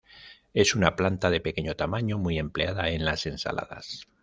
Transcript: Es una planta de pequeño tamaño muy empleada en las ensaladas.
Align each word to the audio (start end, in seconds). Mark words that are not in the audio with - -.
Es 0.55 0.73
una 0.73 0.95
planta 0.95 1.29
de 1.29 1.41
pequeño 1.41 1.75
tamaño 1.75 2.17
muy 2.17 2.39
empleada 2.39 2.89
en 2.89 3.05
las 3.05 3.27
ensaladas. 3.27 4.07